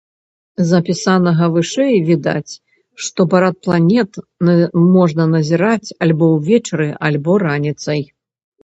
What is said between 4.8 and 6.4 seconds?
можна назіраць альбо